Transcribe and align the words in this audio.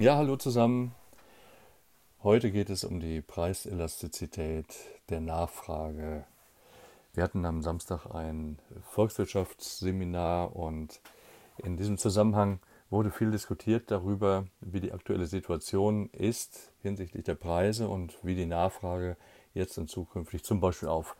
Ja, 0.00 0.16
hallo 0.16 0.36
zusammen. 0.36 0.94
Heute 2.22 2.50
geht 2.50 2.70
es 2.70 2.84
um 2.84 3.00
die 3.00 3.20
Preiselastizität 3.20 4.64
der 5.10 5.20
Nachfrage. 5.20 6.24
Wir 7.12 7.22
hatten 7.22 7.44
am 7.44 7.60
Samstag 7.60 8.06
ein 8.06 8.58
Volkswirtschaftsseminar 8.92 10.56
und 10.56 11.02
in 11.58 11.76
diesem 11.76 11.98
Zusammenhang 11.98 12.60
wurde 12.88 13.10
viel 13.10 13.30
diskutiert 13.30 13.90
darüber, 13.90 14.46
wie 14.62 14.80
die 14.80 14.92
aktuelle 14.92 15.26
Situation 15.26 16.08
ist 16.12 16.72
hinsichtlich 16.80 17.24
der 17.24 17.34
Preise 17.34 17.86
und 17.86 18.16
wie 18.22 18.34
die 18.34 18.46
Nachfrage 18.46 19.18
jetzt 19.52 19.76
und 19.76 19.90
zukünftig 19.90 20.44
zum 20.44 20.60
Beispiel 20.60 20.88
auf 20.88 21.14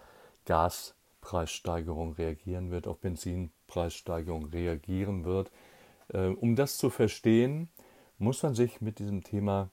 Gaspreissteigerung 0.46 2.14
reagieren 2.14 2.70
wird, 2.70 2.86
auf 2.86 2.98
Benzinpreissteigerung 3.00 4.46
reagieren 4.46 5.26
wird. 5.26 5.50
Äh, 6.08 6.28
um 6.28 6.56
das 6.56 6.78
zu 6.78 6.88
verstehen, 6.88 7.68
muss 8.20 8.42
man 8.42 8.54
sich 8.54 8.80
mit 8.82 8.98
diesem 8.98 9.24
Thema 9.24 9.70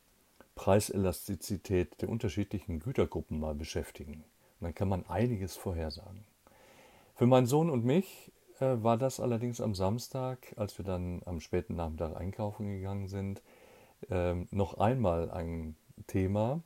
Preiselastizität 0.55 2.01
der 2.01 2.09
unterschiedlichen 2.09 2.79
Gütergruppen 2.79 3.39
mal 3.39 3.53
beschäftigen. 3.53 4.23
Und 4.59 4.61
dann 4.61 4.73
kann 4.73 4.87
man 4.87 5.05
einiges 5.07 5.57
vorhersagen. 5.57 6.23
Für 7.15 7.27
meinen 7.27 7.45
Sohn 7.45 7.69
und 7.69 7.83
mich 7.83 8.31
äh, 8.59 8.77
war 8.81 8.97
das 8.97 9.19
allerdings 9.19 9.59
am 9.59 9.75
Samstag, 9.75 10.53
als 10.55 10.77
wir 10.77 10.85
dann 10.85 11.21
am 11.25 11.41
späten 11.41 11.75
Nachmittag 11.75 12.15
einkaufen 12.15 12.67
gegangen 12.69 13.09
sind, 13.09 13.41
äh, 14.09 14.33
noch 14.51 14.75
einmal 14.75 15.29
ein 15.29 15.75
Thema. 16.07 16.61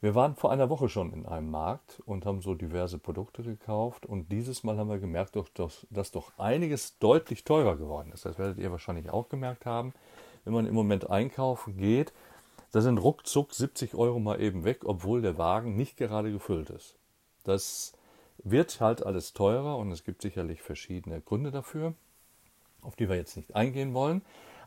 Wir 0.00 0.16
waren 0.16 0.34
vor 0.34 0.50
einer 0.50 0.68
Woche 0.68 0.88
schon 0.88 1.12
in 1.12 1.26
einem 1.26 1.50
Markt 1.50 2.02
und 2.04 2.26
haben 2.26 2.42
so 2.42 2.54
diverse 2.54 2.98
Produkte 2.98 3.42
gekauft 3.42 4.04
und 4.04 4.32
dieses 4.32 4.64
Mal 4.64 4.76
haben 4.78 4.90
wir 4.90 4.98
gemerkt, 4.98 5.38
dass 5.90 6.10
doch 6.10 6.32
einiges 6.38 6.98
deutlich 6.98 7.44
teurer 7.44 7.76
geworden 7.76 8.10
ist. 8.12 8.24
Das 8.26 8.36
werdet 8.36 8.58
ihr 8.58 8.70
wahrscheinlich 8.72 9.10
auch 9.10 9.28
gemerkt 9.28 9.64
haben 9.64 9.94
wenn 10.44 10.52
man 10.52 10.66
im 10.66 10.74
Moment 10.74 11.10
einkaufen 11.10 11.76
geht, 11.76 12.12
da 12.72 12.80
sind 12.80 12.98
ruckzuck 12.98 13.54
70 13.54 13.94
Euro 13.94 14.18
mal 14.18 14.40
eben 14.40 14.64
weg, 14.64 14.84
obwohl 14.84 15.22
der 15.22 15.38
Wagen 15.38 15.76
nicht 15.76 15.96
gerade 15.96 16.32
gefüllt 16.32 16.70
ist. 16.70 16.96
Das 17.44 17.92
wird 18.38 18.80
halt 18.80 19.04
alles 19.04 19.32
teurer 19.32 19.76
und 19.78 19.92
es 19.92 20.04
gibt 20.04 20.22
sicherlich 20.22 20.60
verschiedene 20.60 21.20
Gründe 21.20 21.50
dafür, 21.50 21.94
auf 22.82 22.96
die 22.96 23.08
wir 23.08 23.16
jetzt 23.16 23.36
nicht 23.36 23.54
eingehen 23.54 23.94
wollen. 23.94 24.22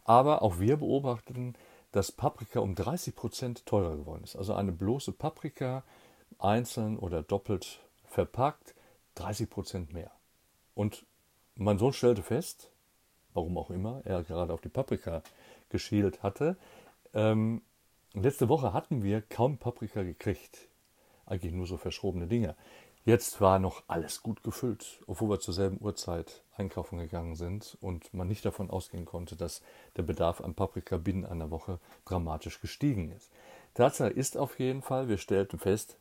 Aber 0.06 0.42
auch 0.42 0.60
wir 0.60 0.78
beobachten, 0.78 1.56
dass 1.92 2.12
Paprika 2.12 2.60
um 2.60 2.76
30 2.76 3.16
Prozent 3.16 3.66
teurer 3.66 3.98
geworden 3.98 4.24
ist. 4.24 4.36
Also 4.36 4.54
eine 4.54 4.72
bloße 4.72 5.12
Paprika, 5.12 5.84
einzeln 6.40 6.98
oder 6.98 7.24
doppelt 7.24 7.80
verpackt, 8.06 8.74
30 9.16 9.50
Prozent 9.50 9.94
mehr. 9.94 10.12
Und 10.76 11.06
mein 11.56 11.78
Sohn 11.78 11.94
stellte 11.94 12.24
fest, 12.24 12.72
warum 13.38 13.58
auch 13.58 13.70
immer, 13.70 14.02
er 14.04 14.24
gerade 14.24 14.52
auf 14.52 14.62
die 14.62 14.70
Paprika 14.70 15.22
geschielt 15.70 16.24
hatte. 16.24 16.58
Ähm, 17.14 17.62
letzte 18.14 18.50
Woche 18.50 18.74
hatten 18.74 19.04
wir 19.04 19.22
kaum 19.22 19.58
Paprika 19.58 20.04
gekriegt. 20.04 20.68
Eigentlich 21.28 21.54
nur 21.54 21.68
so 21.68 21.78
verschrobene 21.78 22.28
Dinge. 22.28 22.56
Jetzt 23.06 23.40
war 23.40 23.60
noch 23.60 23.84
alles 23.88 24.22
gut 24.24 24.44
gefüllt, 24.44 25.02
obwohl 25.08 25.30
wir 25.30 25.40
zur 25.40 25.54
selben 25.54 25.80
Uhrzeit 25.80 26.44
einkaufen 26.58 26.98
gegangen 26.98 27.36
sind 27.36 27.78
und 27.80 28.14
man 28.14 28.28
nicht 28.28 28.44
davon 28.44 28.70
ausgehen 28.70 29.06
konnte, 29.06 29.36
dass 29.36 29.62
der 29.96 30.04
Bedarf 30.04 30.42
an 30.42 30.56
Paprika 30.56 30.98
binnen 30.98 31.24
einer 31.24 31.52
Woche 31.52 31.80
dramatisch 32.06 32.60
gestiegen 32.60 33.12
ist. 33.12 33.32
Tatsache 33.76 34.10
ist 34.10 34.36
auf 34.36 34.60
jeden 34.60 34.82
Fall, 34.82 35.08
wir 35.08 35.20
stellten 35.20 35.60
fest, 35.60 35.98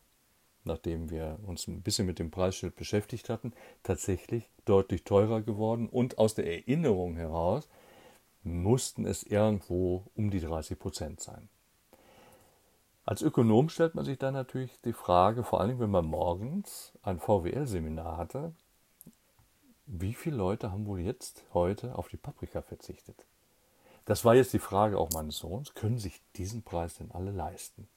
nachdem 0.66 1.10
wir 1.10 1.38
uns 1.46 1.66
ein 1.66 1.82
bisschen 1.82 2.06
mit 2.06 2.18
dem 2.18 2.30
Preisschild 2.30 2.76
beschäftigt 2.76 3.28
hatten, 3.28 3.52
tatsächlich 3.82 4.48
deutlich 4.64 5.04
teurer 5.04 5.42
geworden 5.42 5.88
und 5.88 6.18
aus 6.18 6.34
der 6.34 6.46
Erinnerung 6.46 7.16
heraus 7.16 7.68
mussten 8.42 9.06
es 9.06 9.22
irgendwo 9.22 10.04
um 10.14 10.30
die 10.30 10.40
30 10.40 10.78
Prozent 10.78 11.20
sein. 11.20 11.48
Als 13.04 13.22
Ökonom 13.22 13.68
stellt 13.68 13.94
man 13.94 14.04
sich 14.04 14.18
dann 14.18 14.34
natürlich 14.34 14.80
die 14.84 14.92
Frage, 14.92 15.44
vor 15.44 15.60
allem 15.60 15.78
wenn 15.78 15.90
man 15.90 16.06
morgens 16.06 16.92
ein 17.02 17.20
VWL-Seminar 17.20 18.16
hatte, 18.16 18.52
wie 19.86 20.14
viele 20.14 20.36
Leute 20.36 20.72
haben 20.72 20.86
wohl 20.86 21.00
jetzt 21.00 21.44
heute 21.54 21.96
auf 21.96 22.08
die 22.08 22.16
Paprika 22.16 22.62
verzichtet? 22.62 23.24
Das 24.04 24.24
war 24.24 24.34
jetzt 24.34 24.52
die 24.52 24.58
Frage 24.58 24.98
auch 24.98 25.10
meines 25.12 25.38
Sohns, 25.38 25.74
können 25.74 25.98
sich 25.98 26.20
diesen 26.34 26.62
Preis 26.62 26.96
denn 26.96 27.12
alle 27.12 27.30
leisten? 27.30 27.88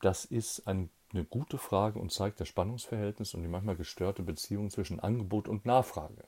Das 0.00 0.24
ist 0.24 0.66
eine 0.66 0.88
gute 1.28 1.58
Frage 1.58 1.98
und 1.98 2.12
zeigt 2.12 2.40
das 2.40 2.48
Spannungsverhältnis 2.48 3.34
und 3.34 3.42
die 3.42 3.48
manchmal 3.48 3.76
gestörte 3.76 4.22
Beziehung 4.22 4.70
zwischen 4.70 5.00
Angebot 5.00 5.48
und 5.48 5.66
Nachfrage. 5.66 6.24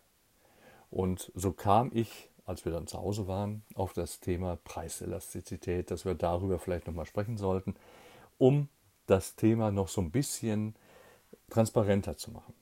Und 0.90 1.32
so 1.34 1.52
kam 1.52 1.90
ich, 1.94 2.28
als 2.44 2.64
wir 2.66 2.72
dann 2.72 2.86
zu 2.86 2.98
Hause 2.98 3.26
waren, 3.26 3.64
auf 3.74 3.94
das 3.94 4.20
Thema 4.20 4.56
Preiselastizität, 4.56 5.90
dass 5.90 6.04
wir 6.04 6.14
darüber 6.14 6.58
vielleicht 6.58 6.86
nochmal 6.86 7.06
sprechen 7.06 7.38
sollten, 7.38 7.74
um 8.36 8.68
das 9.06 9.36
Thema 9.36 9.70
noch 9.70 9.88
so 9.88 10.02
ein 10.02 10.10
bisschen 10.10 10.76
transparenter 11.48 12.16
zu 12.16 12.30
machen. 12.30 12.52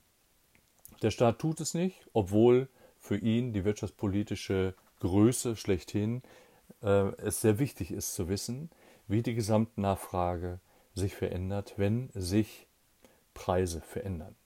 Der 1.03 1.10
Staat 1.10 1.38
tut 1.38 1.60
es 1.60 1.75
nicht, 1.75 2.06
obwohl 2.12 2.69
für 3.00 3.16
ihn 3.16 3.53
die 3.53 3.65
wirtschaftspolitische 3.65 4.75
Größe 5.00 5.56
schlechthin 5.56 6.22
äh, 6.82 7.15
es 7.16 7.41
sehr 7.41 7.59
wichtig 7.59 7.91
ist 7.91 8.15
zu 8.15 8.28
wissen, 8.28 8.71
wie 9.09 9.22
die 9.22 9.34
Gesamtnachfrage 9.34 10.60
sich 10.95 11.15
verändert, 11.15 11.75
wenn 11.77 12.11
sich 12.15 12.67
Preise 13.34 13.81
verändern. 13.81 14.37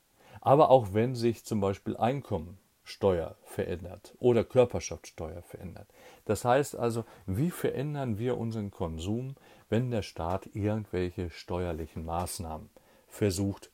Aber 0.41 0.71
auch 0.71 0.93
wenn 0.93 1.15
sich 1.15 1.45
zum 1.45 1.61
Beispiel 1.61 1.97
Einkommen 1.97 2.59
Steuer 2.85 3.37
verändert 3.45 4.15
oder 4.19 4.45
Körperschaftssteuer 4.45 5.43
verändert. 5.43 5.89
Das 6.27 6.45
heißt 6.45 6.77
also, 6.77 7.05
wie 7.27 7.51
verändern 7.51 8.19
wir 8.19 8.37
unseren 8.37 8.71
Konsum, 8.71 9.37
wenn 9.71 9.91
der 9.91 10.03
Staat 10.03 10.51
irgendwelche 10.55 11.31
steuerlichen 11.31 12.05
Maßnahmen 12.05 12.69
versucht 13.09 13.71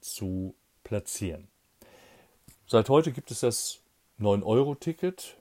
zu 0.00 0.54
platzieren. 0.84 1.48
Seit 2.66 2.88
heute 2.90 3.12
gibt 3.12 3.30
es 3.30 3.40
das 3.40 3.80
9-Euro-Ticket 4.20 5.38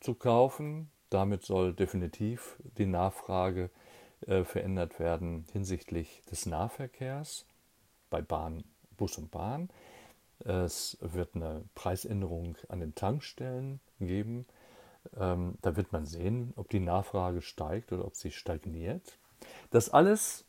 zu 0.00 0.14
kaufen. 0.14 0.90
Damit 1.10 1.44
soll 1.44 1.72
definitiv 1.72 2.56
die 2.76 2.86
Nachfrage 2.86 3.70
äh, 4.26 4.44
verändert 4.44 4.98
werden 4.98 5.46
hinsichtlich 5.52 6.22
des 6.30 6.46
Nahverkehrs 6.46 7.46
bei 8.10 8.22
Bahn, 8.22 8.64
Bus 8.96 9.18
und 9.18 9.30
Bahn. 9.30 9.68
Es 10.40 10.96
wird 11.00 11.34
eine 11.34 11.64
Preisänderung 11.74 12.56
an 12.68 12.80
den 12.80 12.94
Tankstellen 12.94 13.80
geben. 14.00 14.46
Ähm, 15.18 15.56
da 15.62 15.76
wird 15.76 15.92
man 15.92 16.06
sehen, 16.06 16.52
ob 16.56 16.68
die 16.68 16.80
Nachfrage 16.80 17.42
steigt 17.42 17.92
oder 17.92 18.04
ob 18.04 18.14
sie 18.14 18.30
stagniert. 18.30 19.18
Das 19.70 19.90
alles 19.90 20.44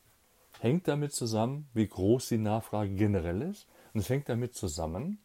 hängt 0.60 0.88
damit 0.88 1.12
zusammen, 1.12 1.68
wie 1.74 1.86
groß 1.86 2.28
die 2.28 2.38
Nachfrage 2.38 2.94
generell 2.94 3.42
ist. 3.42 3.66
Und 3.94 4.00
es 4.00 4.08
hängt 4.08 4.28
damit 4.28 4.54
zusammen, 4.54 5.18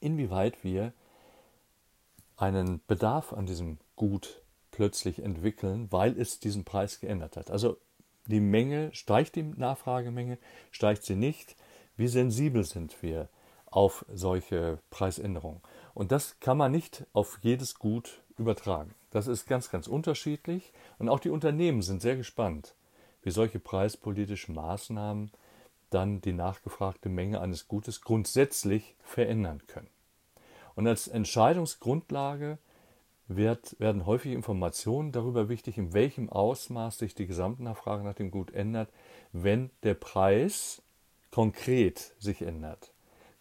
inwieweit 0.00 0.64
wir 0.64 0.92
einen 2.36 2.80
Bedarf 2.86 3.32
an 3.32 3.46
diesem 3.46 3.78
Gut 3.96 4.42
plötzlich 4.70 5.22
entwickeln, 5.22 5.88
weil 5.90 6.18
es 6.18 6.40
diesen 6.40 6.64
Preis 6.64 7.00
geändert 7.00 7.36
hat. 7.36 7.50
Also 7.50 7.76
die 8.26 8.40
Menge, 8.40 8.90
steigt 8.94 9.36
die 9.36 9.42
Nachfragemenge, 9.42 10.38
steigt 10.70 11.04
sie 11.04 11.16
nicht? 11.16 11.56
Wie 11.96 12.08
sensibel 12.08 12.64
sind 12.64 13.02
wir 13.02 13.28
auf 13.70 14.04
solche 14.12 14.78
Preisänderungen. 14.90 15.60
Und 15.94 16.12
das 16.12 16.40
kann 16.40 16.58
man 16.58 16.72
nicht 16.72 17.06
auf 17.12 17.38
jedes 17.42 17.76
Gut 17.76 18.22
übertragen. 18.36 18.94
Das 19.10 19.26
ist 19.26 19.46
ganz, 19.46 19.70
ganz 19.70 19.86
unterschiedlich. 19.86 20.72
Und 20.98 21.08
auch 21.08 21.20
die 21.20 21.30
Unternehmen 21.30 21.82
sind 21.82 22.02
sehr 22.02 22.16
gespannt, 22.16 22.74
wie 23.22 23.30
solche 23.30 23.60
preispolitischen 23.60 24.54
Maßnahmen 24.54 25.30
dann 25.90 26.20
die 26.20 26.32
nachgefragte 26.32 27.08
Menge 27.08 27.40
eines 27.40 27.68
Gutes 27.68 28.00
grundsätzlich 28.00 28.94
verändern 29.02 29.62
können. 29.66 29.90
Und 30.74 30.86
als 30.86 31.08
Entscheidungsgrundlage 31.08 32.58
wird, 33.36 33.78
werden 33.78 34.06
häufig 34.06 34.32
Informationen 34.32 35.12
darüber 35.12 35.48
wichtig, 35.48 35.78
in 35.78 35.92
welchem 35.92 36.28
Ausmaß 36.28 36.98
sich 36.98 37.14
die 37.14 37.26
Gesamtnachfrage 37.26 38.04
nach 38.04 38.14
dem 38.14 38.30
Gut 38.30 38.50
ändert, 38.52 38.90
wenn 39.32 39.70
der 39.82 39.94
Preis 39.94 40.82
konkret 41.30 42.14
sich 42.18 42.42
ändert 42.42 42.92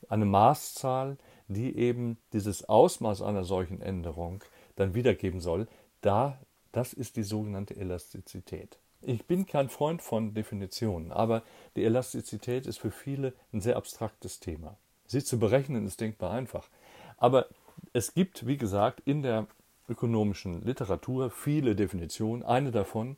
eine 0.10 0.26
Maßzahl, 0.26 1.18
die 1.48 1.76
eben 1.78 2.18
dieses 2.34 2.68
Ausmaß 2.68 3.22
einer 3.22 3.44
solchen 3.44 3.82
Änderung 3.82 4.44
dann 4.76 4.94
wiedergeben 4.94 5.40
soll, 5.40 5.68
da, 6.02 6.40
das 6.72 6.94
ist 6.94 7.16
die 7.16 7.24
sogenannte 7.24 7.76
Elastizität. 7.76 8.78
Ich 9.02 9.26
bin 9.26 9.46
kein 9.46 9.70
Freund 9.70 10.02
von 10.02 10.34
Definitionen, 10.34 11.12
aber 11.12 11.44
die 11.76 11.86
Elastizität 11.86 12.68
ist 12.68 12.80
für 12.80 12.92
viele 12.92 13.34
ein 13.54 13.62
sehr 13.62 13.78
abstraktes 13.78 14.40
Thema. 14.40 14.78
Sie 15.06 15.24
zu 15.24 15.40
berechnen 15.40 15.86
ist 15.86 16.02
denkbar 16.02 16.32
einfach. 16.32 16.70
Aber 17.18 17.48
es 17.94 18.14
gibt, 18.14 18.46
wie 18.46 18.58
gesagt, 18.58 19.02
in 19.06 19.24
der 19.24 19.48
ökonomischen 19.90 20.64
Literatur 20.64 21.30
viele 21.30 21.76
Definitionen. 21.76 22.44
Eine 22.44 22.72
davon 22.72 23.18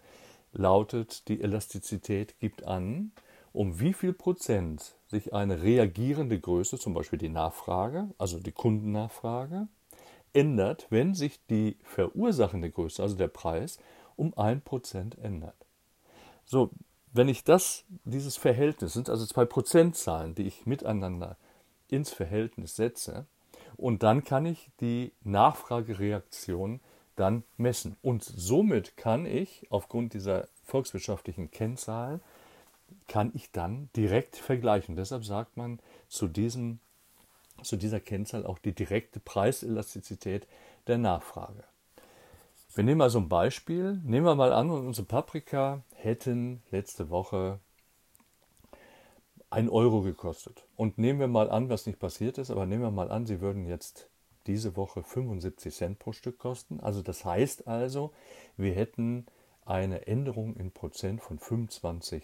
lautet, 0.54 1.28
die 1.28 1.42
Elastizität 1.42 2.40
gibt 2.40 2.64
an, 2.66 3.12
um 3.54 3.80
wie 3.80 3.94
viel 3.94 4.14
Prozent 4.14 4.96
sich 5.08 5.34
eine 5.34 5.62
reagierende 5.62 6.40
Größe, 6.40 6.78
zum 6.80 6.94
Beispiel 6.94 7.20
die 7.20 7.30
Nachfrage, 7.30 8.10
also 8.18 8.40
die 8.40 8.52
Kundennachfrage, 8.52 9.68
ändert, 10.34 10.88
wenn 10.90 11.14
sich 11.14 11.46
die 11.48 11.78
verursachende 11.84 12.72
Größe, 12.72 13.04
also 13.04 13.16
der 13.16 13.28
Preis, 13.28 13.80
um 14.16 14.34
1% 14.34 15.20
ändert. 15.20 15.66
So, 16.46 16.72
wenn 17.14 17.28
ich 17.28 17.44
das, 17.44 17.84
dieses 18.06 18.38
Verhältnis, 18.38 18.94
sind 18.94 19.10
also 19.10 19.26
zwei 19.26 19.44
Prozentzahlen, 19.44 20.34
die 20.36 20.44
ich 20.44 20.66
miteinander 20.66 21.38
ins 21.90 22.12
Verhältnis 22.14 22.76
setze, 22.76 23.26
und 23.82 24.04
dann 24.04 24.24
kann 24.24 24.46
ich 24.46 24.70
die 24.80 25.12
Nachfragereaktion 25.24 26.80
dann 27.16 27.44
messen. 27.58 27.98
Und 28.02 28.24
somit 28.24 28.96
kann 28.96 29.26
ich 29.26 29.66
aufgrund 29.72 30.14
dieser 30.14 30.48
volkswirtschaftlichen 30.64 31.50
Kennzahlen, 31.50 32.22
kann 33.08 33.32
ich 33.34 33.52
dann 33.52 33.90
direkt 33.96 34.36
vergleichen. 34.38 34.96
Deshalb 34.96 35.26
sagt 35.26 35.58
man 35.58 35.80
zu, 36.08 36.28
diesem, 36.28 36.80
zu 37.64 37.76
dieser 37.76 38.00
Kennzahl 38.00 38.46
auch 38.46 38.60
die 38.60 38.74
direkte 38.74 39.20
Preiselastizität 39.20 40.48
der 40.88 41.00
Nachfrage. 41.00 41.64
Wir 42.76 42.84
nehmen 42.84 43.00
mal 43.00 43.10
so 43.10 43.20
ein 43.20 43.30
Beispiel. 43.30 44.00
Nehmen 44.04 44.26
wir 44.26 44.36
mal 44.36 44.54
an, 44.54 44.70
unsere 44.70 45.08
Paprika 45.08 45.82
hätten 45.96 46.62
letzte 46.70 47.10
Woche 47.10 47.60
1 49.52 49.70
Euro 49.70 50.02
gekostet. 50.02 50.66
Und 50.76 50.98
nehmen 50.98 51.20
wir 51.20 51.28
mal 51.28 51.50
an, 51.50 51.70
was 51.70 51.86
nicht 51.86 52.00
passiert 52.00 52.38
ist, 52.38 52.50
aber 52.50 52.66
nehmen 52.66 52.84
wir 52.84 52.92
mal 52.92 53.12
an, 53.12 53.26
sie 53.26 53.42
würden 53.42 53.66
jetzt 53.66 54.08
diese 54.48 54.76
Woche 54.76 55.04
75 55.04 55.74
Cent 55.74 56.00
pro 56.00 56.14
Stück 56.14 56.40
kosten. 56.40 56.80
Also 56.80 57.02
das 57.02 57.26
heißt 57.26 57.68
also, 57.68 58.12
wir 58.58 58.74
hätten 58.74 59.26
eine 59.66 60.08
Änderung 60.08 60.56
in 60.56 60.72
Prozent 60.72 61.22
von 61.22 61.38
25 61.38 62.24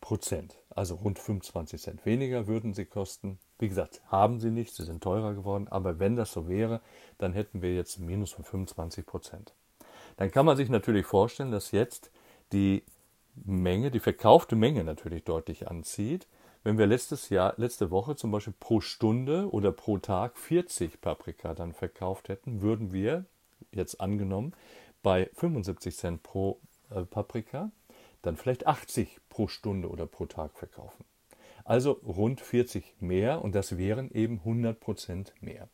Prozent. 0.00 0.56
Also 0.70 0.96
rund 0.96 1.18
25 1.18 1.80
Cent 1.80 2.06
weniger 2.06 2.46
würden 2.46 2.74
sie 2.74 2.84
kosten. 2.84 3.38
Wie 3.58 3.68
gesagt, 3.68 4.02
haben 4.08 4.40
sie 4.40 4.50
nicht, 4.50 4.74
sie 4.74 4.84
sind 4.84 5.02
teurer 5.02 5.34
geworden, 5.34 5.68
aber 5.68 5.98
wenn 5.98 6.16
das 6.16 6.32
so 6.32 6.48
wäre, 6.48 6.80
dann 7.18 7.32
hätten 7.32 7.62
wir 7.62 7.74
jetzt 7.74 7.98
ein 7.98 8.06
Minus 8.06 8.32
von 8.32 8.44
25 8.44 9.06
Prozent. 9.06 9.54
Dann 10.16 10.30
kann 10.30 10.46
man 10.46 10.56
sich 10.56 10.68
natürlich 10.68 11.06
vorstellen, 11.06 11.50
dass 11.50 11.70
jetzt 11.70 12.10
die 12.52 12.82
Menge, 13.34 13.90
die 13.90 14.00
verkaufte 14.00 14.56
Menge 14.56 14.84
natürlich 14.84 15.24
deutlich 15.24 15.68
anzieht. 15.68 16.26
Wenn 16.64 16.78
wir 16.78 16.86
letztes 16.86 17.28
Jahr, 17.28 17.54
letzte 17.56 17.90
Woche 17.90 18.14
zum 18.14 18.30
Beispiel 18.30 18.54
pro 18.58 18.80
Stunde 18.80 19.50
oder 19.50 19.72
pro 19.72 19.98
Tag 19.98 20.38
40 20.38 21.00
Paprika 21.00 21.54
dann 21.54 21.72
verkauft 21.72 22.28
hätten, 22.28 22.62
würden 22.62 22.92
wir, 22.92 23.24
jetzt 23.72 24.00
angenommen, 24.00 24.52
bei 25.02 25.28
75 25.34 25.96
Cent 25.96 26.22
pro 26.22 26.60
äh, 26.90 27.02
Paprika 27.02 27.72
dann 28.22 28.36
vielleicht 28.36 28.68
80 28.68 29.18
pro 29.28 29.48
Stunde 29.48 29.88
oder 29.88 30.06
pro 30.06 30.26
Tag 30.26 30.52
verkaufen. 30.56 31.04
Also 31.64 31.92
rund 32.04 32.40
40 32.40 32.94
mehr 33.00 33.42
und 33.42 33.56
das 33.56 33.76
wären 33.76 34.12
eben 34.12 34.38
100 34.38 34.78
Prozent 34.78 35.32
mehr. 35.40 35.68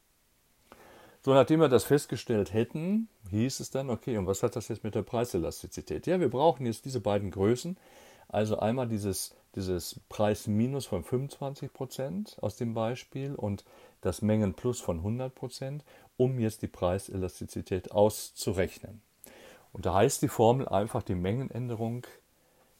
So, 1.20 1.34
nachdem 1.34 1.60
wir 1.60 1.68
das 1.68 1.84
festgestellt 1.84 2.54
hätten, 2.54 3.08
hieß 3.30 3.60
es 3.60 3.70
dann, 3.70 3.90
okay, 3.90 4.16
und 4.16 4.26
was 4.26 4.42
hat 4.42 4.56
das 4.56 4.68
jetzt 4.68 4.84
mit 4.84 4.94
der 4.94 5.02
Preiselastizität? 5.02 6.06
Ja, 6.06 6.20
wir 6.20 6.30
brauchen 6.30 6.64
jetzt 6.64 6.86
diese 6.86 7.00
beiden 7.00 7.30
Größen. 7.30 7.76
Also 8.28 8.58
einmal 8.58 8.88
dieses, 8.88 9.34
dieses 9.58 10.00
Preisminus 10.08 10.86
von 10.86 11.02
25 11.02 11.72
Prozent 11.72 12.36
aus 12.40 12.54
dem 12.54 12.74
Beispiel 12.74 13.34
und 13.34 13.64
das 14.02 14.22
Mengenplus 14.22 14.80
von 14.80 14.98
100 14.98 15.34
Prozent, 15.34 15.84
um 16.16 16.38
jetzt 16.38 16.62
die 16.62 16.68
Preiselastizität 16.68 17.90
auszurechnen. 17.90 19.02
Und 19.72 19.84
da 19.84 19.94
heißt 19.94 20.22
die 20.22 20.28
Formel 20.28 20.68
einfach 20.68 21.02
die 21.02 21.16
Mengenänderung 21.16 22.06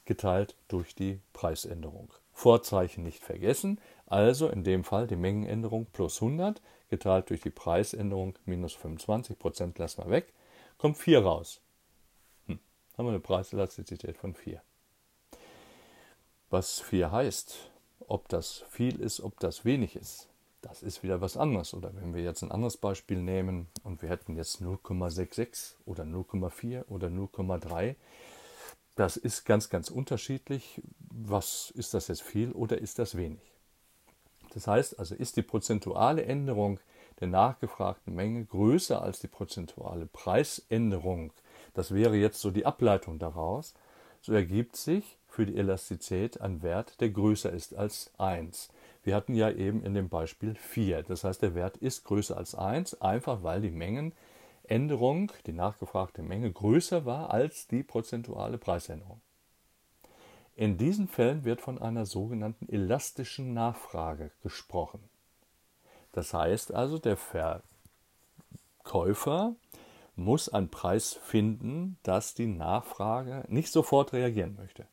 geteilt 0.05 0.55
durch 0.69 0.95
die 0.95 1.21
Preisänderung. 1.33 2.15
Vorzeichen 2.33 3.03
nicht 3.03 3.25
vergessen, 3.25 3.81
also 4.07 4.49
in 4.49 4.63
dem 4.63 4.85
Fall 4.85 5.09
die 5.09 5.17
Mengenänderung 5.17 5.87
plus 5.93 6.23
100 6.23 6.63
geteilt 6.91 7.29
durch 7.31 7.41
die 7.41 7.51
Preisänderung 7.51 8.39
minus 8.47 8.75
25 8.75 9.37
Prozent 9.37 9.79
lassen 9.79 10.05
wir 10.05 10.11
weg, 10.11 10.33
kommt 10.79 10.97
4 10.97 11.25
raus. 11.25 11.61
Hm, 12.47 12.61
haben 12.97 13.07
wir 13.07 13.11
eine 13.11 13.21
Preiselastizität 13.21 14.17
von 14.17 14.35
4. 14.35 14.63
Was 16.51 16.81
4 16.81 17.13
heißt, 17.13 17.71
ob 18.07 18.29
das 18.29 18.65
viel 18.71 19.01
ist, 19.01 19.21
ob 19.21 19.39
das 19.39 19.67
wenig 19.67 19.97
ist, 19.97 20.29
das 20.63 20.83
ist 20.83 21.03
wieder 21.03 21.21
was 21.21 21.37
anderes. 21.37 21.75
Oder 21.75 21.95
wenn 21.95 22.15
wir 22.15 22.23
jetzt 22.23 22.43
ein 22.43 22.51
anderes 22.51 22.79
Beispiel 22.79 23.21
nehmen 23.21 23.69
und 23.85 24.01
wir 24.01 24.09
hätten 24.09 24.35
jetzt 24.35 24.63
0,66 24.63 25.75
oder 25.85 26.05
0,4 26.05 26.87
oder 26.89 27.09
0,3, 27.09 27.97
das 28.97 29.17
ist 29.17 29.45
ganz, 29.45 29.69
ganz 29.69 29.91
unterschiedlich. 29.91 30.81
Was 31.11 31.71
ist 31.71 31.93
das 31.93 32.09
jetzt 32.09 32.23
viel 32.23 32.53
oder 32.53 32.79
ist 32.79 32.99
das 32.99 33.17
wenig? 33.17 33.43
Das 34.55 34.67
heißt 34.67 34.99
also, 34.99 35.15
ist 35.15 35.37
die 35.37 35.43
prozentuale 35.43 36.25
Änderung 36.25 36.81
der 37.21 37.29
nachgefragten 37.29 38.15
Menge 38.15 38.45
größer 38.47 39.03
als 39.03 39.21
die 39.21 39.29
prozentuale 39.29 40.07
Preisänderung, 40.07 41.33
das 41.75 41.93
wäre 41.93 42.17
jetzt 42.17 42.41
so 42.41 42.51
die 42.51 42.65
Ableitung 42.65 43.19
daraus, 43.19 43.75
so 44.23 44.33
ergibt 44.33 44.77
sich 44.77 45.18
für 45.29 45.47
die 45.47 45.57
Elastizität 45.57 46.41
ein 46.41 46.63
Wert, 46.63 47.01
der 47.01 47.11
größer 47.11 47.53
ist 47.53 47.75
als 47.77 48.11
1. 48.19 48.71
Wir 49.05 49.15
hatten 49.15 49.35
ja 49.35 49.51
eben 49.51 49.85
in 49.85 49.95
dem 49.95 50.09
Beispiel 50.09 50.55
4. 50.55 51.03
Das 51.05 51.25
heißt, 51.25 51.43
der 51.43 51.55
Wert 51.55 51.77
ist 51.77 52.05
größer 52.05 52.37
als 52.37 52.55
1, 52.55 53.01
einfach 53.01 53.43
weil 53.43 53.61
die 53.61 53.71
Mengenänderung, 53.71 55.31
die 55.47 55.53
nachgefragte 55.53 56.23
Menge, 56.23 56.51
größer 56.51 57.05
war 57.05 57.31
als 57.31 57.69
die 57.69 57.83
prozentuale 57.83 58.59
Preisänderung. 58.59 59.21
In 60.57 60.77
diesen 60.77 61.07
Fällen 61.07 61.45
wird 61.45 61.61
von 61.61 61.81
einer 61.81 62.05
sogenannten 62.05 62.69
elastischen 62.69 63.55
Nachfrage 63.55 64.33
gesprochen. 64.43 65.09
Das 66.11 66.35
heißt 66.35 66.75
also, 66.75 66.99
der 66.99 67.17
Verkäufer 68.83 69.55
muss 70.17 70.49
einen 70.49 70.69
Preis 70.69 71.13
finden, 71.13 71.97
dass 72.03 72.35
die 72.35 72.47
Nachfrage 72.47 73.45
nicht 73.47 73.71
sofort 73.71 74.13
reagieren 74.13 74.57
möchte. 74.57 74.89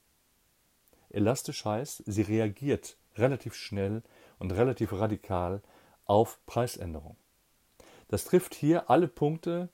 Elastisch 1.15 1.65
heißt, 1.65 2.03
sie 2.06 2.21
reagiert 2.21 2.97
relativ 3.15 3.56
schnell 3.56 4.03
und 4.39 4.51
relativ 4.51 4.94
radikal 4.94 5.62
auf 6.06 6.39
Preisänderungen. 6.45 7.17
Das 8.07 8.25
trifft 8.25 8.53
hier 8.53 8.89
alle 8.89 9.07
Punkte 9.07 9.69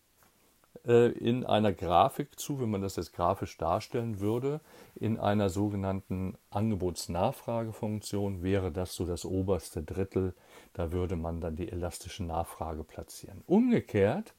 äh, 0.86 1.12
in 1.12 1.46
einer 1.46 1.74
Grafik 1.74 2.40
zu, 2.40 2.62
wenn 2.62 2.70
man 2.70 2.82
das 2.82 2.96
jetzt 2.96 3.14
grafisch 3.14 3.58
darstellen 3.58 4.20
würde. 4.20 4.62
In 4.96 5.20
einer 5.20 5.50
sogenannten 5.50 6.38
Angebotsnachfragefunktion 6.50 8.44
wäre 8.44 8.72
das 8.72 8.96
so 8.96 9.06
das 9.06 9.26
oberste 9.26 9.84
Drittel. 9.84 10.34
Da 10.74 10.92
würde 10.92 11.16
man 11.16 11.42
dann 11.42 11.56
die 11.56 11.72
elastische 11.72 12.24
Nachfrage 12.24 12.84
platzieren. 12.84 13.44
Umgekehrt 13.48 14.34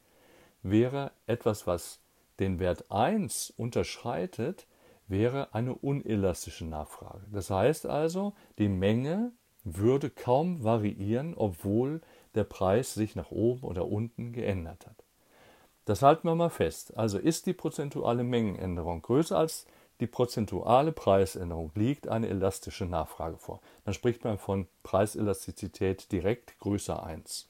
wäre 0.62 1.12
etwas, 1.26 1.66
was 1.66 2.00
den 2.38 2.58
Wert 2.58 2.90
1 2.90 3.52
unterschreitet, 3.56 4.66
wäre 5.12 5.54
eine 5.54 5.74
unelastische 5.74 6.64
Nachfrage. 6.64 7.24
Das 7.30 7.50
heißt 7.50 7.86
also, 7.86 8.32
die 8.58 8.68
Menge 8.68 9.30
würde 9.62 10.10
kaum 10.10 10.64
variieren, 10.64 11.34
obwohl 11.36 12.00
der 12.34 12.42
Preis 12.42 12.94
sich 12.94 13.14
nach 13.14 13.30
oben 13.30 13.62
oder 13.62 13.86
unten 13.86 14.32
geändert 14.32 14.86
hat. 14.86 15.04
Das 15.84 16.02
halten 16.02 16.26
wir 16.26 16.34
mal 16.34 16.48
fest. 16.48 16.96
Also 16.96 17.18
ist 17.18 17.46
die 17.46 17.52
prozentuale 17.52 18.24
Mengenänderung 18.24 19.02
größer 19.02 19.38
als 19.38 19.66
die 20.00 20.06
prozentuale 20.06 20.90
Preisänderung, 20.90 21.70
liegt 21.76 22.08
eine 22.08 22.28
elastische 22.28 22.86
Nachfrage 22.86 23.36
vor. 23.36 23.60
Dann 23.84 23.94
spricht 23.94 24.24
man 24.24 24.38
von 24.38 24.66
Preiselastizität 24.82 26.10
direkt 26.10 26.58
größer 26.58 27.04
1. 27.04 27.48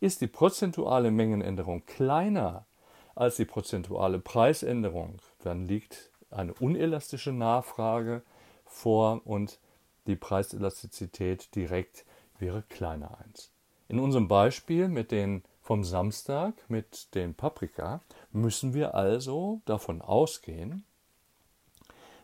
Ist 0.00 0.20
die 0.20 0.26
prozentuale 0.26 1.10
Mengenänderung 1.10 1.86
kleiner 1.86 2.66
als 3.14 3.36
die 3.36 3.44
prozentuale 3.44 4.18
Preisänderung, 4.18 5.18
dann 5.42 5.66
liegt 5.66 6.10
eine 6.34 6.54
unelastische 6.54 7.32
Nachfrage 7.32 8.22
vor 8.66 9.22
und 9.24 9.58
die 10.06 10.16
Preiselastizität 10.16 11.54
direkt 11.54 12.04
wäre 12.38 12.62
kleiner 12.68 13.18
1. 13.26 13.50
In 13.88 13.98
unserem 13.98 14.28
Beispiel 14.28 14.88
mit 14.88 15.10
den 15.10 15.42
vom 15.62 15.82
Samstag 15.82 16.54
mit 16.68 17.14
den 17.14 17.34
Paprika 17.34 18.00
müssen 18.32 18.74
wir 18.74 18.94
also 18.94 19.62
davon 19.64 20.02
ausgehen, 20.02 20.84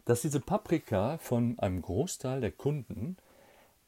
dass 0.04 0.20
diese 0.20 0.40
Paprika 0.40 1.16
von 1.18 1.58
einem 1.58 1.80
Großteil 1.80 2.42
der 2.42 2.52
Kunden 2.52 3.16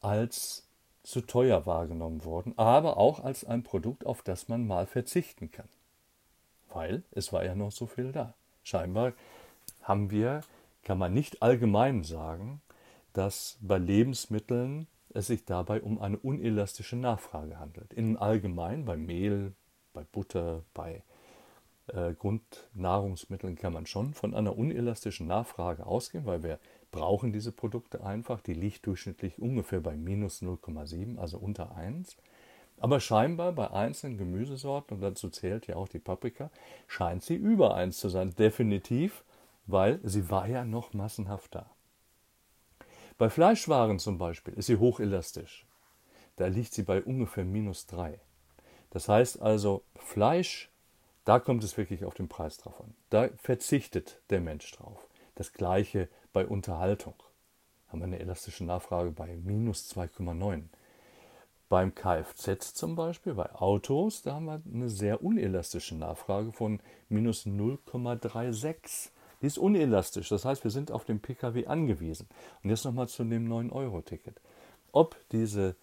als 0.00 0.66
zu 1.02 1.20
teuer 1.20 1.66
wahrgenommen 1.66 2.24
wurden, 2.24 2.54
aber 2.56 2.96
auch 2.96 3.20
als 3.20 3.44
ein 3.44 3.62
Produkt, 3.62 4.06
auf 4.06 4.22
das 4.22 4.48
man 4.48 4.66
mal 4.66 4.86
verzichten 4.86 5.50
kann. 5.50 5.68
Weil 6.70 7.02
es 7.10 7.32
war 7.32 7.44
ja 7.44 7.54
noch 7.54 7.72
so 7.72 7.86
viel 7.86 8.12
da. 8.12 8.34
Scheinbar 8.62 9.12
haben 9.82 10.10
wir, 10.10 10.42
kann 10.82 10.98
man 10.98 11.12
nicht 11.14 11.42
allgemein 11.42 12.02
sagen, 12.02 12.60
dass 13.12 13.58
bei 13.60 13.78
Lebensmitteln 13.78 14.86
es 15.14 15.26
sich 15.26 15.44
dabei 15.44 15.82
um 15.82 16.00
eine 16.00 16.18
unelastische 16.18 16.96
Nachfrage 16.96 17.58
handelt. 17.58 17.92
In 17.92 18.16
allgemein 18.16 18.84
bei 18.84 18.96
Mehl, 18.96 19.52
bei 19.92 20.04
Butter, 20.04 20.62
bei 20.72 21.02
äh, 21.88 22.14
Grundnahrungsmitteln 22.14 23.56
kann 23.56 23.72
man 23.72 23.86
schon 23.86 24.14
von 24.14 24.34
einer 24.34 24.56
unelastischen 24.56 25.26
Nachfrage 25.26 25.86
ausgehen, 25.86 26.24
weil 26.24 26.42
wir 26.42 26.58
brauchen 26.90 27.32
diese 27.32 27.52
Produkte 27.52 28.04
einfach. 28.04 28.40
Die 28.40 28.54
liegt 28.54 28.86
durchschnittlich 28.86 29.38
ungefähr 29.40 29.80
bei 29.80 29.96
minus 29.96 30.42
0,7, 30.42 31.18
also 31.18 31.38
unter 31.38 31.76
1. 31.76 32.16
Aber 32.78 32.98
scheinbar 33.00 33.52
bei 33.52 33.70
einzelnen 33.70 34.18
Gemüsesorten, 34.18 34.96
und 34.96 35.02
dazu 35.02 35.28
zählt 35.28 35.66
ja 35.66 35.76
auch 35.76 35.88
die 35.88 35.98
Paprika, 35.98 36.50
scheint 36.86 37.22
sie 37.22 37.36
über 37.36 37.74
1 37.74 37.98
zu 37.98 38.08
sein. 38.08 38.34
Definitiv, 38.34 39.24
weil 39.72 40.00
sie 40.04 40.30
war 40.30 40.46
ja 40.46 40.64
noch 40.64 40.92
massenhaft 40.92 41.54
da. 41.54 41.70
Bei 43.18 43.30
Fleischwaren 43.30 43.98
zum 43.98 44.18
Beispiel 44.18 44.54
ist 44.54 44.66
sie 44.66 44.76
hochelastisch. 44.76 45.66
Da 46.36 46.46
liegt 46.46 46.72
sie 46.72 46.82
bei 46.82 47.02
ungefähr 47.02 47.44
minus 47.44 47.86
3. 47.86 48.20
Das 48.90 49.08
heißt 49.08 49.40
also, 49.40 49.82
Fleisch, 49.96 50.70
da 51.24 51.38
kommt 51.38 51.64
es 51.64 51.76
wirklich 51.76 52.04
auf 52.04 52.14
den 52.14 52.28
Preis 52.28 52.58
drauf 52.58 52.80
an. 52.80 52.94
Da 53.10 53.28
verzichtet 53.36 54.20
der 54.30 54.40
Mensch 54.40 54.70
drauf. 54.72 55.08
Das 55.34 55.52
gleiche 55.52 56.08
bei 56.32 56.46
Unterhaltung. 56.46 57.14
Haben 57.88 58.00
wir 58.00 58.06
eine 58.06 58.18
elastische 58.18 58.64
Nachfrage 58.64 59.10
bei 59.10 59.36
minus 59.36 59.94
2,9. 59.94 60.64
Beim 61.68 61.94
Kfz 61.94 62.74
zum 62.74 62.96
Beispiel, 62.96 63.34
bei 63.34 63.50
Autos, 63.54 64.22
da 64.22 64.34
haben 64.34 64.44
wir 64.44 64.60
eine 64.70 64.90
sehr 64.90 65.22
unelastische 65.22 65.94
Nachfrage 65.94 66.52
von 66.52 66.80
minus 67.08 67.46
0,36. 67.46 69.10
Die 69.42 69.46
ist 69.46 69.58
unelastisch, 69.58 70.28
das 70.28 70.44
heißt, 70.44 70.62
wir 70.62 70.70
sind 70.70 70.92
auf 70.92 71.04
den 71.04 71.20
Pkw 71.20 71.66
angewiesen. 71.66 72.28
Und 72.62 72.70
jetzt 72.70 72.84
nochmal 72.84 73.08
zu 73.08 73.24
dem 73.24 73.48
9-Euro-Ticket. 73.48 74.40
Ob 74.92 75.16
diese 75.32 75.74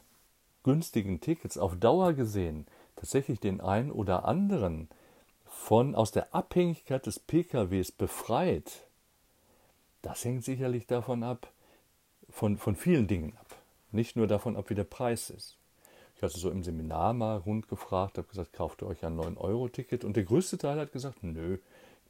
günstigen 0.64 1.20
Tickets 1.20 1.58
auf 1.58 1.76
Dauer 1.76 2.14
gesehen 2.14 2.66
tatsächlich 2.96 3.40
den 3.40 3.62
einen 3.62 3.92
oder 3.92 4.26
anderen 4.26 4.90
von 5.46 5.96
aus 5.96 6.12
der 6.12 6.34
Abhängigkeit 6.34 7.06
des 7.06 7.20
PKWs 7.20 7.92
befreit, 7.92 8.86
das 10.02 10.24
hängt 10.24 10.44
sicherlich 10.46 10.88
davon 10.88 11.24
ab, 11.24 11.52
von, 12.30 12.58
von 12.58 12.76
vielen 12.76 13.08
Dingen 13.08 13.36
ab. 13.40 13.58
Nicht 13.92 14.16
nur 14.16 14.28
davon 14.28 14.56
ab, 14.56 14.70
wie 14.70 14.76
der 14.76 14.84
Preis 14.84 15.30
ist. 15.30 15.58
Ich 16.16 16.24
hatte 16.24 16.38
so 16.38 16.52
im 16.52 16.64
Seminar 16.64 17.14
mal 17.14 17.38
rund 17.38 17.68
gefragt, 17.68 18.18
habe 18.18 18.28
gesagt, 18.28 18.54
kauft 18.54 18.82
ihr 18.82 18.88
euch 18.88 19.04
ein 19.06 19.18
9-Euro-Ticket? 19.18 20.04
Und 20.04 20.16
der 20.16 20.26
größte 20.26 20.58
Teil 20.58 20.78
hat 20.78 20.92
gesagt, 20.92 21.24
nö, 21.24 21.58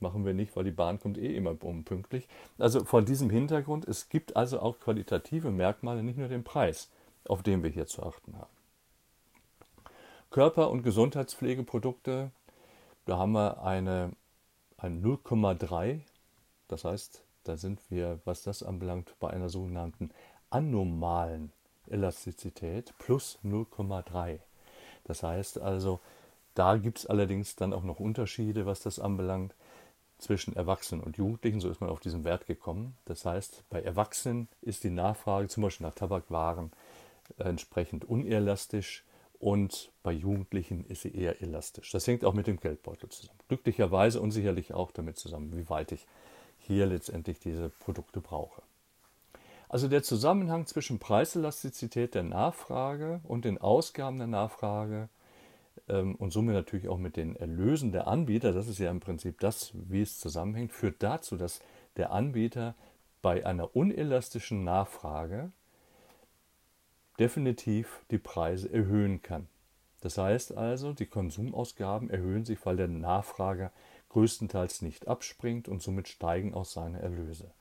machen 0.01 0.25
wir 0.25 0.33
nicht, 0.33 0.55
weil 0.55 0.63
die 0.63 0.71
Bahn 0.71 0.99
kommt 0.99 1.17
eh 1.17 1.35
immer 1.35 1.55
unpünktlich. 1.63 2.27
Also 2.57 2.85
von 2.85 3.05
diesem 3.05 3.29
Hintergrund, 3.29 3.87
es 3.87 4.09
gibt 4.09 4.35
also 4.35 4.59
auch 4.59 4.79
qualitative 4.79 5.51
Merkmale, 5.51 6.03
nicht 6.03 6.17
nur 6.17 6.27
den 6.27 6.43
Preis, 6.43 6.89
auf 7.25 7.43
den 7.43 7.63
wir 7.63 7.69
hier 7.69 7.87
zu 7.87 8.03
achten 8.03 8.37
haben. 8.37 8.49
Körper- 10.31 10.69
und 10.69 10.83
Gesundheitspflegeprodukte, 10.83 12.31
da 13.05 13.17
haben 13.17 13.31
wir 13.31 13.63
eine, 13.63 14.11
ein 14.77 15.03
0,3, 15.03 16.01
das 16.67 16.85
heißt, 16.85 17.23
da 17.45 17.57
sind 17.57 17.79
wir, 17.89 18.19
was 18.25 18.43
das 18.43 18.61
anbelangt, 18.61 19.15
bei 19.19 19.31
einer 19.31 19.49
sogenannten 19.49 20.11
anormalen 20.51 21.51
Elastizität 21.87 22.93
plus 22.99 23.39
0,3. 23.43 24.39
Das 25.05 25.23
heißt 25.23 25.59
also, 25.59 25.99
da 26.53 26.77
gibt 26.77 26.99
es 26.99 27.05
allerdings 27.07 27.55
dann 27.55 27.73
auch 27.73 27.83
noch 27.83 27.99
Unterschiede, 27.99 28.65
was 28.65 28.81
das 28.81 28.99
anbelangt, 28.99 29.55
zwischen 30.19 30.55
Erwachsenen 30.55 31.03
und 31.03 31.17
Jugendlichen. 31.17 31.59
So 31.59 31.69
ist 31.69 31.81
man 31.81 31.89
auf 31.89 31.99
diesen 31.99 32.23
Wert 32.23 32.45
gekommen. 32.45 32.95
Das 33.05 33.25
heißt, 33.25 33.63
bei 33.69 33.81
Erwachsenen 33.81 34.47
ist 34.61 34.83
die 34.83 34.89
Nachfrage 34.89 35.47
zum 35.47 35.63
Beispiel 35.63 35.87
nach 35.87 35.95
Tabakwaren 35.95 36.71
entsprechend 37.37 38.05
unelastisch 38.05 39.03
und 39.39 39.91
bei 40.03 40.11
Jugendlichen 40.11 40.83
ist 40.85 41.03
sie 41.03 41.15
eher 41.15 41.41
elastisch. 41.41 41.91
Das 41.91 42.05
hängt 42.07 42.25
auch 42.25 42.33
mit 42.33 42.47
dem 42.47 42.59
Geldbeutel 42.59 43.09
zusammen. 43.09 43.39
Glücklicherweise 43.47 44.19
und 44.21 44.31
sicherlich 44.31 44.73
auch 44.73 44.91
damit 44.91 45.17
zusammen, 45.17 45.55
wie 45.55 45.69
weit 45.69 45.91
ich 45.93 46.05
hier 46.57 46.85
letztendlich 46.85 47.39
diese 47.39 47.69
Produkte 47.69 48.19
brauche. 48.19 48.61
Also 49.69 49.87
der 49.87 50.03
Zusammenhang 50.03 50.65
zwischen 50.65 50.99
Preiselastizität 50.99 52.15
der 52.15 52.23
Nachfrage 52.23 53.21
und 53.23 53.45
den 53.45 53.59
Ausgaben 53.59 54.17
der 54.17 54.27
Nachfrage 54.27 55.09
und 55.89 56.31
somit 56.31 56.53
natürlich 56.53 56.87
auch 56.87 56.97
mit 56.97 57.17
den 57.17 57.35
Erlösen 57.35 57.91
der 57.91 58.07
Anbieter, 58.07 58.53
das 58.53 58.67
ist 58.67 58.79
ja 58.79 58.91
im 58.91 58.99
Prinzip 58.99 59.39
das, 59.39 59.71
wie 59.73 60.01
es 60.01 60.19
zusammenhängt, 60.19 60.71
führt 60.71 61.01
dazu, 61.01 61.35
dass 61.35 61.61
der 61.97 62.11
Anbieter 62.11 62.75
bei 63.21 63.45
einer 63.45 63.75
unelastischen 63.75 64.63
Nachfrage 64.63 65.51
definitiv 67.19 68.01
die 68.11 68.17
Preise 68.17 68.71
erhöhen 68.71 69.21
kann. 69.21 69.47
Das 70.01 70.17
heißt 70.17 70.55
also, 70.55 70.93
die 70.93 71.07
Konsumausgaben 71.07 72.09
erhöhen 72.09 72.45
sich, 72.45 72.65
weil 72.65 72.77
der 72.77 72.87
Nachfrager 72.87 73.71
größtenteils 74.09 74.81
nicht 74.81 75.07
abspringt 75.07 75.67
und 75.67 75.81
somit 75.81 76.07
steigen 76.07 76.53
auch 76.53 76.65
seine 76.65 77.01
Erlöse. 77.01 77.51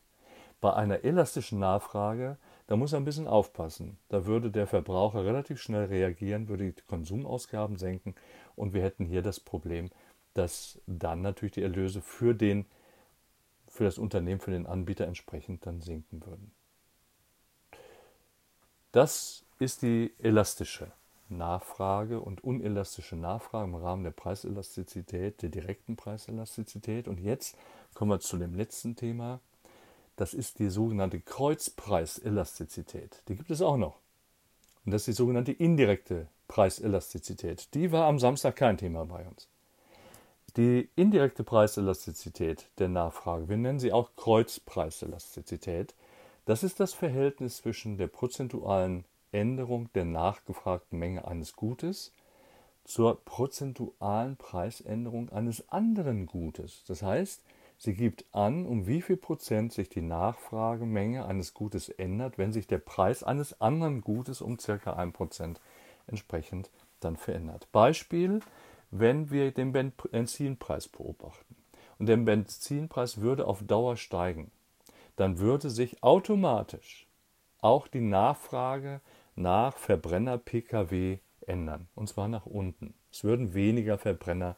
Bei 0.61 0.75
einer 0.75 1.05
elastischen 1.05 1.59
Nachfrage, 1.59 2.37
da 2.69 2.77
muss 2.77 2.93
er 2.93 3.01
ein 3.01 3.05
bisschen 3.05 3.27
aufpassen. 3.27 3.99
Da 4.09 4.27
würde 4.27 4.51
der 4.51 4.69
Verbraucher 4.69 5.25
relativ 5.25 5.61
schnell 5.61 5.87
reagieren, 5.87 6.49
würde 6.49 6.73
die 6.73 6.83
Konsumausgaben 6.83 7.77
senken 7.77 8.15
und 8.55 8.75
wir 8.75 8.83
hätten 8.83 9.07
hier 9.07 9.23
das 9.23 9.41
Problem, 9.41 9.91
dass 10.35 10.81
dann 10.87 11.23
natürlich 11.23 11.55
die 11.55 11.63
Erlöse 11.63 12.01
für 12.01 12.35
den 12.35 12.67
für 13.67 13.85
das 13.85 13.99
Unternehmen, 13.99 14.41
für 14.41 14.51
den 14.51 14.67
Anbieter 14.67 15.07
entsprechend 15.07 15.67
dann 15.67 15.81
sinken 15.81 16.25
würden. 16.25 16.53
Das 18.93 19.45
ist 19.59 19.83
die 19.83 20.13
elastische 20.19 20.91
Nachfrage 21.29 22.21
und 22.21 22.43
unelastische 22.43 23.17
Nachfrage 23.17 23.69
im 23.69 23.75
Rahmen 23.75 24.05
der 24.05 24.11
Preiselastizität, 24.11 25.43
der 25.43 25.51
direkten 25.51 25.97
Preiselastizität. 25.97 27.09
Und 27.09 27.19
jetzt 27.19 27.57
kommen 27.95 28.11
wir 28.11 28.21
zu 28.21 28.39
dem 28.39 28.55
letzten 28.55 28.97
Thema. 28.97 29.41
Das 30.19 30.35
ist 30.35 30.59
die 30.59 30.69
sogenannte 30.69 31.21
Kreuzpreiselastizität. 31.21 33.23
Die 33.29 33.37
gibt 33.37 33.53
es 33.53 33.63
auch 33.63 33.77
noch. 33.77 34.01
Und 34.85 34.91
das 34.91 35.03
ist 35.03 35.07
die 35.07 35.13
sogenannte 35.13 35.53
indirekte 35.53 36.27
Preiselastizität. 36.49 37.73
Die 37.75 37.93
war 37.93 38.07
am 38.07 38.19
Samstag 38.19 38.57
kein 38.57 38.79
Thema 38.79 39.07
bei 39.07 39.25
uns. 39.25 39.47
Die 40.57 40.91
indirekte 40.97 41.45
Preiselastizität 41.45 42.69
der 42.79 42.89
Nachfrage, 42.89 43.49
wir 43.49 43.57
nennen 43.57 43.79
sie 43.79 43.93
auch 43.93 44.17
Kreuzpreiselastizität, 44.17 45.95
das 46.47 46.65
ist 46.65 46.81
das 46.81 46.95
Verhältnis 46.95 47.59
zwischen 47.59 47.97
der 47.97 48.09
prozentualen 48.09 49.05
Änderung 49.31 49.89
der 49.93 50.05
nachgefragten 50.05 50.99
Menge 50.99 51.29
eines 51.29 51.55
Gutes 51.55 52.11
zur 52.85 53.25
prozentualen 53.25 54.37
Preisänderung 54.37 55.29
eines 55.29 55.69
anderen 55.69 56.27
Gutes. 56.27 56.83
Das 56.89 57.03
heißt, 57.03 57.41
sie 57.79 57.95
gibt 57.95 58.27
an, 58.33 58.67
um 58.67 58.87
wie 58.87 59.01
viel 59.01 59.17
Prozent 59.17 59.73
sich 59.73 59.89
die 59.89 60.03
Nachfragemenge 60.03 61.25
eines 61.25 61.55
Gutes 61.55 61.89
ändert, 61.89 62.37
wenn 62.37 62.53
sich 62.53 62.67
der 62.67 62.79
Preis 62.79 63.23
eines 63.23 63.61
anderen 63.61 64.03
Gutes 64.03 64.43
um 64.43 64.59
circa 64.59 64.93
ein 64.95 65.13
Prozent 65.13 65.61
entsprechend 66.07 66.71
dann 67.01 67.17
verändert. 67.17 67.69
Beispiel, 67.73 68.41
wenn 68.91 69.31
wir 69.31 69.53
den 69.53 69.73
Benzinpreis 69.73 70.89
beobachten 70.89 71.57
und 71.99 72.07
der 72.07 72.17
Benzinpreis 72.17 73.21
würde 73.21 73.47
auf 73.47 73.63
Dauer 73.63 73.97
steigen, 73.97 74.51
dann 75.17 75.39
würde 75.39 75.71
sich 75.71 76.03
automatisch 76.03 77.07
auch 77.61 77.89
die 77.89 78.01
Nachfrage 78.01 79.01
nach 79.35 79.77
Verbrenner-Pkw 79.77 81.19
ändern. 81.47 81.89
Und 81.95 82.09
zwar 82.09 82.29
nach 82.29 82.47
unten. 82.47 82.95
Es 83.11 83.25
würden 83.25 83.55
weniger 83.55 83.99
Verbrenner 83.99 84.57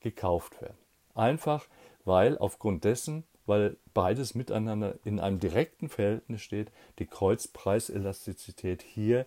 gekauft 0.00 0.60
werden. 0.60 0.76
Einfach, 1.14 1.66
weil 2.08 2.38
aufgrund 2.38 2.84
dessen, 2.84 3.22
weil 3.46 3.76
beides 3.94 4.34
miteinander 4.34 4.98
in 5.04 5.20
einem 5.20 5.38
direkten 5.38 5.88
Verhältnis 5.88 6.40
steht, 6.40 6.72
die 6.98 7.06
Kreuzpreiselastizität 7.06 8.82
hier 8.82 9.26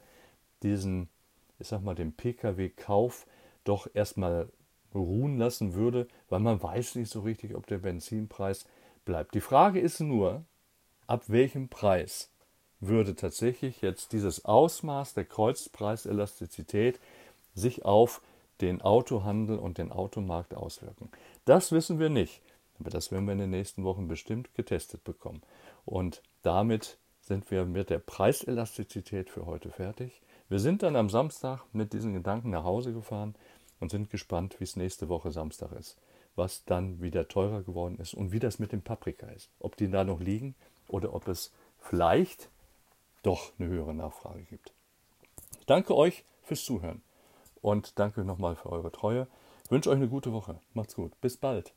diesen, 0.63 1.07
ich 1.59 1.67
sag 1.67 1.83
mal, 1.83 1.95
den 1.95 2.11
Pkw-Kauf 2.11 3.27
doch 3.63 3.88
erstmal 3.93 4.50
ruhen 4.93 5.38
lassen 5.38 5.75
würde, 5.75 6.07
weil 6.27 6.39
man 6.39 6.61
weiß 6.61 6.95
nicht 6.95 7.11
so 7.11 7.21
richtig, 7.21 7.55
ob 7.55 7.67
der 7.67 7.77
Benzinpreis 7.77 8.65
bleibt. 9.05 9.35
Die 9.35 9.41
Frage 9.41 9.79
ist 9.79 10.00
nur, 10.00 10.43
ab 11.07 11.25
welchem 11.27 11.69
Preis 11.69 12.31
würde 12.79 13.15
tatsächlich 13.15 13.81
jetzt 13.81 14.11
dieses 14.11 14.43
Ausmaß 14.43 15.13
der 15.13 15.25
Kreuzpreiselastizität 15.25 17.00
sich 17.53 17.85
auf 17.85 18.21
den 18.59 18.81
Autohandel 18.81 19.59
und 19.59 19.77
den 19.77 19.91
Automarkt 19.91 20.55
auswirken. 20.55 21.09
Das 21.45 21.71
wissen 21.71 22.00
wir 22.00 22.09
nicht, 22.09 22.41
aber 22.81 22.89
das 22.89 23.11
werden 23.11 23.25
wir 23.25 23.33
in 23.33 23.39
den 23.39 23.51
nächsten 23.51 23.83
Wochen 23.83 24.07
bestimmt 24.07 24.55
getestet 24.55 25.03
bekommen. 25.03 25.41
Und 25.85 26.23
damit 26.41 26.97
sind 27.21 27.51
wir 27.51 27.65
mit 27.65 27.91
der 27.91 28.00
Preiselastizität 28.00 29.29
für 29.29 29.45
heute 29.45 29.69
fertig. 29.69 30.21
Wir 30.50 30.59
sind 30.59 30.81
dann 30.81 30.95
am 30.95 31.09
Samstag 31.09 31.63
mit 31.73 31.93
diesen 31.93 32.13
Gedanken 32.13 32.50
nach 32.50 32.63
Hause 32.63 32.91
gefahren 32.91 33.35
und 33.79 33.91
sind 33.91 34.09
gespannt, 34.09 34.59
wie 34.59 34.63
es 34.63 34.75
nächste 34.75 35.09
Woche 35.09 35.31
Samstag 35.31 35.71
ist, 35.73 35.97
was 36.35 36.65
dann 36.65 37.01
wieder 37.01 37.27
teurer 37.27 37.61
geworden 37.61 38.00
ist 38.00 38.15
und 38.15 38.31
wie 38.31 38.39
das 38.39 38.57
mit 38.57 38.71
dem 38.71 38.81
Paprika 38.81 39.27
ist. 39.27 39.51
Ob 39.59 39.77
die 39.77 39.89
da 39.89 40.03
noch 40.03 40.19
liegen 40.19 40.55
oder 40.88 41.13
ob 41.13 41.27
es 41.27 41.53
vielleicht 41.79 42.50
doch 43.21 43.53
eine 43.59 43.69
höhere 43.69 43.93
Nachfrage 43.93 44.41
gibt. 44.43 44.73
Ich 45.59 45.67
danke 45.67 45.95
euch 45.95 46.25
fürs 46.41 46.65
Zuhören 46.65 47.03
und 47.61 48.00
danke 48.00 48.25
nochmal 48.25 48.55
für 48.55 48.71
eure 48.71 48.91
Treue. 48.91 49.27
Ich 49.65 49.71
wünsche 49.71 49.91
euch 49.91 49.97
eine 49.97 50.09
gute 50.09 50.33
Woche. 50.33 50.59
Macht's 50.73 50.95
gut. 50.95 51.13
Bis 51.21 51.38
bald. 51.38 51.73